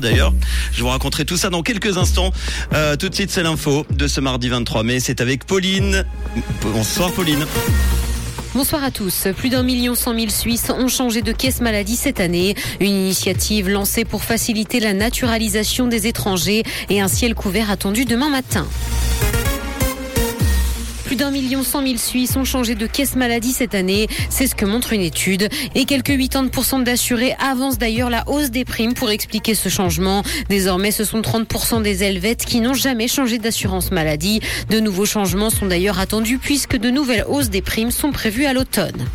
d'ailleurs. 0.00 0.32
Je 0.72 0.82
vous 0.82 0.88
raconterai 0.88 1.24
tout 1.24 1.36
ça 1.36 1.50
dans 1.50 1.62
quelques 1.62 1.96
instants. 1.96 2.32
Euh, 2.72 2.96
tout 2.96 3.08
de 3.08 3.14
suite, 3.14 3.30
c'est 3.30 3.42
l'info 3.42 3.86
de 3.90 4.06
ce 4.08 4.20
mardi 4.20 4.48
23 4.48 4.82
mai. 4.82 5.00
C'est 5.00 5.20
avec 5.20 5.44
Pauline. 5.44 6.04
Bonsoir 6.62 7.12
Pauline. 7.12 7.44
Bonsoir 8.54 8.82
à 8.82 8.90
tous. 8.90 9.28
Plus 9.36 9.50
d'un 9.50 9.62
million 9.62 9.94
cent 9.94 10.14
mille 10.14 10.32
Suisses 10.32 10.70
ont 10.70 10.88
changé 10.88 11.22
de 11.22 11.32
caisse 11.32 11.60
maladie 11.60 11.96
cette 11.96 12.18
année. 12.18 12.54
Une 12.80 12.90
initiative 12.90 13.68
lancée 13.68 14.04
pour 14.04 14.24
faciliter 14.24 14.80
la 14.80 14.94
naturalisation 14.94 15.86
des 15.86 16.06
étrangers 16.06 16.62
et 16.88 17.00
un 17.00 17.08
ciel 17.08 17.34
couvert 17.34 17.70
attendu 17.70 18.04
demain 18.04 18.30
matin. 18.30 18.66
Plus 21.08 21.16
d'un 21.16 21.30
million 21.30 21.62
cent 21.62 21.80
mille 21.80 21.98
Suisses 21.98 22.36
ont 22.36 22.44
changé 22.44 22.74
de 22.74 22.86
caisse 22.86 23.16
maladie 23.16 23.52
cette 23.52 23.74
année. 23.74 24.08
C'est 24.28 24.46
ce 24.46 24.54
que 24.54 24.66
montre 24.66 24.92
une 24.92 25.00
étude. 25.00 25.48
Et 25.74 25.86
quelques 25.86 26.10
80% 26.10 26.82
d'assurés 26.82 27.34
avancent 27.38 27.78
d'ailleurs 27.78 28.10
la 28.10 28.28
hausse 28.28 28.50
des 28.50 28.66
primes 28.66 28.92
pour 28.92 29.10
expliquer 29.10 29.54
ce 29.54 29.70
changement. 29.70 30.22
Désormais, 30.50 30.90
ce 30.90 31.04
sont 31.04 31.22
30% 31.22 31.80
des 31.80 32.04
Helvètes 32.04 32.44
qui 32.44 32.60
n'ont 32.60 32.74
jamais 32.74 33.08
changé 33.08 33.38
d'assurance 33.38 33.90
maladie. 33.90 34.40
De 34.68 34.80
nouveaux 34.80 35.06
changements 35.06 35.48
sont 35.48 35.64
d'ailleurs 35.64 35.98
attendus 35.98 36.36
puisque 36.36 36.76
de 36.76 36.90
nouvelles 36.90 37.24
hausses 37.26 37.48
des 37.48 37.62
primes 37.62 37.90
sont 37.90 38.12
prévues 38.12 38.44
à 38.44 38.52
l'automne. 38.52 39.06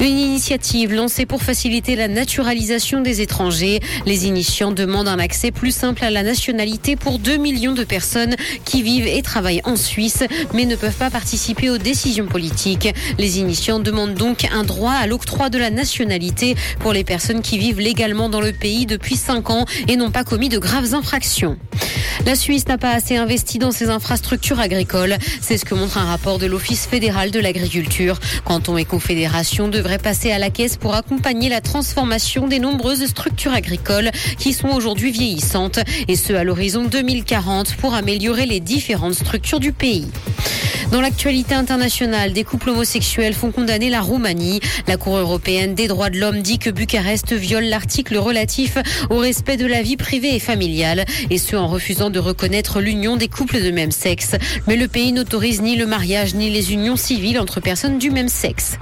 Une 0.00 0.18
initiative 0.18 0.92
lancée 0.92 1.26
pour 1.26 1.42
faciliter 1.42 1.94
la 1.94 2.08
naturalisation 2.08 3.02
des 3.02 3.20
étrangers. 3.20 3.80
Les 4.04 4.26
initiants 4.26 4.72
demandent 4.72 5.08
un 5.08 5.18
accès 5.18 5.52
plus 5.52 5.72
simple 5.72 6.04
à 6.04 6.10
la 6.10 6.22
nationalité 6.22 6.96
pour 6.96 7.18
2 7.18 7.36
millions 7.36 7.74
de 7.74 7.84
personnes 7.84 8.34
qui 8.64 8.82
vivent 8.82 9.06
et 9.06 9.20
travaillent 9.22 9.60
en 9.64 9.76
Suisse, 9.76 10.24
mais 10.54 10.64
ne 10.64 10.74
peuvent 10.74 10.94
pas 10.94 11.10
participer 11.10 11.19
aux 11.68 11.78
décisions 11.78 12.26
politiques. 12.26 12.88
Les 13.18 13.38
initiants 13.38 13.78
demandent 13.78 14.14
donc 14.14 14.46
un 14.52 14.64
droit 14.64 14.92
à 14.92 15.06
l'octroi 15.06 15.50
de 15.50 15.58
la 15.58 15.70
nationalité 15.70 16.56
pour 16.78 16.92
les 16.92 17.04
personnes 17.04 17.42
qui 17.42 17.58
vivent 17.58 17.80
légalement 17.80 18.28
dans 18.28 18.40
le 18.40 18.52
pays 18.52 18.86
depuis 18.86 19.16
5 19.16 19.50
ans 19.50 19.64
et 19.88 19.96
n'ont 19.96 20.10
pas 20.10 20.24
commis 20.24 20.48
de 20.48 20.58
graves 20.58 20.94
infractions. 20.94 21.58
La 22.26 22.36
Suisse 22.36 22.66
n'a 22.68 22.78
pas 22.78 22.90
assez 22.90 23.16
investi 23.16 23.58
dans 23.58 23.70
ses 23.70 23.88
infrastructures 23.88 24.60
agricoles. 24.60 25.16
C'est 25.40 25.56
ce 25.56 25.64
que 25.64 25.74
montre 25.74 25.98
un 25.98 26.04
rapport 26.04 26.38
de 26.38 26.46
l'Office 26.46 26.86
fédéral 26.86 27.30
de 27.30 27.40
l'agriculture. 27.40 28.18
Canton 28.44 28.76
et 28.76 28.84
confédération 28.84 29.68
devraient 29.68 29.98
passer 29.98 30.30
à 30.30 30.38
la 30.38 30.50
caisse 30.50 30.76
pour 30.76 30.94
accompagner 30.94 31.48
la 31.48 31.60
transformation 31.60 32.46
des 32.46 32.58
nombreuses 32.58 33.06
structures 33.06 33.52
agricoles 33.52 34.10
qui 34.38 34.52
sont 34.52 34.68
aujourd'hui 34.68 35.12
vieillissantes 35.12 35.80
et 36.08 36.16
ce 36.16 36.32
à 36.32 36.44
l'horizon 36.44 36.84
2040 36.84 37.76
pour 37.76 37.94
améliorer 37.94 38.46
les 38.46 38.60
différentes 38.60 39.14
structures 39.14 39.60
du 39.60 39.72
pays. 39.72 40.06
Dans 40.92 41.00
l'actualité 41.00 41.54
internationale, 41.54 42.32
des 42.32 42.42
couples 42.42 42.70
homosexuels 42.70 43.32
font 43.32 43.52
condamner 43.52 43.90
la 43.90 44.00
Roumanie. 44.00 44.58
La 44.88 44.96
Cour 44.96 45.18
européenne 45.18 45.74
des 45.74 45.86
droits 45.86 46.10
de 46.10 46.18
l'homme 46.18 46.42
dit 46.42 46.58
que 46.58 46.68
Bucarest 46.68 47.32
viole 47.32 47.66
l'article 47.66 48.18
relatif 48.18 48.76
au 49.08 49.18
respect 49.18 49.56
de 49.56 49.66
la 49.66 49.82
vie 49.82 49.96
privée 49.96 50.34
et 50.34 50.40
familiale, 50.40 51.04
et 51.30 51.38
ce 51.38 51.54
en 51.54 51.68
refusant 51.68 52.10
de 52.10 52.18
reconnaître 52.18 52.80
l'union 52.80 53.16
des 53.16 53.28
couples 53.28 53.62
de 53.62 53.70
même 53.70 53.92
sexe. 53.92 54.34
Mais 54.66 54.74
le 54.74 54.88
pays 54.88 55.12
n'autorise 55.12 55.62
ni 55.62 55.76
le 55.76 55.86
mariage 55.86 56.34
ni 56.34 56.50
les 56.50 56.72
unions 56.72 56.96
civiles 56.96 57.38
entre 57.38 57.60
personnes 57.60 57.98
du 57.98 58.10
même 58.10 58.28
sexe. 58.28 58.76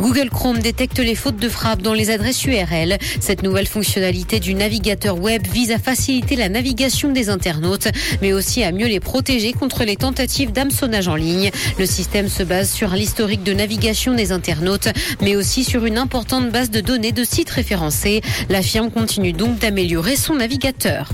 Google 0.00 0.30
Chrome 0.30 0.58
détecte 0.58 0.98
les 0.98 1.14
fautes 1.14 1.38
de 1.38 1.48
frappe 1.48 1.80
dans 1.80 1.94
les 1.94 2.10
adresses 2.10 2.44
URL. 2.44 2.98
Cette 3.20 3.44
nouvelle 3.44 3.68
fonctionnalité 3.68 4.40
du 4.40 4.54
navigateur 4.54 5.20
web 5.20 5.46
vise 5.46 5.70
à 5.70 5.78
faciliter 5.78 6.34
la 6.34 6.48
navigation 6.48 7.12
des 7.12 7.28
internautes, 7.28 7.86
mais 8.20 8.32
aussi 8.32 8.64
à 8.64 8.72
mieux 8.72 8.88
les 8.88 9.00
protéger 9.00 9.52
contre 9.52 9.84
les 9.84 9.94
tentatives 9.94 10.50
d'hameçonnage 10.50 11.06
en 11.06 11.14
ligne. 11.14 11.35
Le 11.78 11.86
système 11.86 12.28
se 12.28 12.42
base 12.42 12.70
sur 12.70 12.90
l'historique 12.90 13.42
de 13.42 13.52
navigation 13.52 14.14
des 14.14 14.32
internautes, 14.32 14.88
mais 15.20 15.36
aussi 15.36 15.64
sur 15.64 15.84
une 15.84 15.98
importante 15.98 16.50
base 16.50 16.70
de 16.70 16.80
données 16.80 17.12
de 17.12 17.24
sites 17.24 17.50
référencés. 17.50 18.22
La 18.48 18.62
firme 18.62 18.90
continue 18.90 19.32
donc 19.32 19.58
d'améliorer 19.58 20.16
son 20.16 20.34
navigateur. 20.36 21.08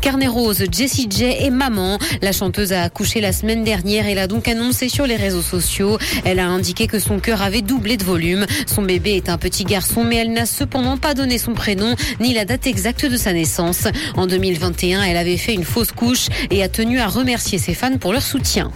Carnet 0.00 0.26
Rose, 0.26 0.64
Jessie 0.70 1.06
J 1.08 1.24
est 1.24 1.50
maman. 1.50 1.98
La 2.22 2.32
chanteuse 2.32 2.72
a 2.72 2.82
accouché 2.82 3.20
la 3.20 3.32
semaine 3.32 3.62
dernière 3.62 4.08
et 4.08 4.14
l'a 4.14 4.26
donc 4.26 4.48
annoncé 4.48 4.88
sur 4.88 5.06
les 5.06 5.14
réseaux 5.14 5.42
sociaux. 5.42 5.96
Elle 6.24 6.40
a 6.40 6.48
indiqué 6.48 6.88
que 6.88 6.98
son 6.98 7.20
cœur 7.20 7.40
avait 7.40 7.62
doublé 7.62 7.96
de 7.96 8.04
volume. 8.04 8.44
Son 8.66 8.82
bébé 8.82 9.12
est 9.12 9.28
un 9.28 9.38
petit 9.38 9.64
garçon, 9.64 10.02
mais 10.02 10.16
elle 10.16 10.32
n'a 10.32 10.46
cependant 10.46 10.96
pas 10.96 11.14
donné 11.14 11.38
son 11.38 11.54
prénom 11.54 11.94
ni 12.20 12.34
la 12.34 12.44
date 12.44 12.66
exacte 12.66 13.06
de 13.06 13.16
sa 13.16 13.32
naissance. 13.32 13.86
En 14.16 14.26
2021, 14.26 15.02
elle 15.02 15.16
avait 15.16 15.36
fait 15.36 15.54
une 15.54 15.64
fausse 15.64 15.92
couche 15.92 16.26
et 16.50 16.64
a 16.64 16.68
tenu 16.68 16.98
à 16.98 17.06
remercier 17.06 17.58
ses 17.58 17.74
fans 17.74 17.96
pour 17.98 18.12
leur 18.12 18.22
soutien. 18.22 18.72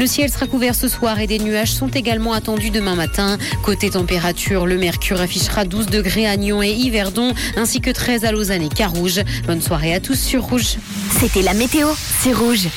Le 0.00 0.06
ciel 0.06 0.30
sera 0.30 0.46
couvert 0.46 0.74
ce 0.74 0.88
soir 0.88 1.20
et 1.20 1.26
des 1.26 1.38
nuages 1.38 1.74
sont 1.74 1.88
également 1.88 2.32
attendus 2.32 2.70
demain 2.70 2.94
matin. 2.94 3.36
Côté 3.62 3.90
température, 3.90 4.64
le 4.64 4.78
mercure 4.78 5.20
affichera 5.20 5.66
12 5.66 5.88
degrés 5.88 6.26
à 6.26 6.38
Nyon 6.38 6.62
et 6.62 6.70
Yverdon, 6.70 7.34
ainsi 7.54 7.82
que 7.82 7.90
13 7.90 8.24
à 8.24 8.32
Lausanne 8.32 8.62
et 8.62 8.70
Carouge. 8.70 9.20
Bonne 9.46 9.60
soirée 9.60 9.92
à 9.92 10.00
tous 10.00 10.18
sur 10.18 10.44
Rouge. 10.44 10.78
C'était 11.20 11.42
la 11.42 11.52
météo, 11.52 11.86
c'est 12.22 12.32
Rouge. 12.32 12.68